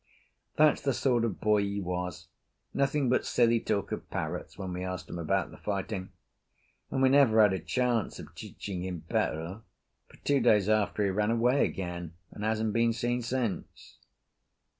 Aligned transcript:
That's 0.55 0.81
the 0.81 0.95
sort 0.95 1.23
of 1.25 1.39
boy 1.39 1.61
he 1.61 1.79
was, 1.79 2.27
nothing 2.73 3.07
but 3.07 3.23
silly 3.23 3.59
talk 3.59 3.91
of 3.91 4.09
parrots 4.09 4.57
when 4.57 4.73
we 4.73 4.83
asked 4.83 5.07
him 5.07 5.19
about 5.19 5.51
the 5.51 5.57
fighting. 5.59 6.09
And 6.89 7.03
we 7.03 7.09
never 7.09 7.39
had 7.39 7.53
a 7.53 7.59
chance 7.59 8.17
of 8.17 8.33
teaching 8.33 8.83
him 8.83 9.03
better, 9.07 9.61
for 10.07 10.17
two 10.23 10.39
days 10.39 10.67
after 10.67 11.03
he 11.05 11.11
ran 11.11 11.29
away 11.29 11.63
again, 11.65 12.15
and 12.31 12.43
hasn't 12.43 12.73
been 12.73 12.93
seen 12.93 13.21
since. 13.21 13.99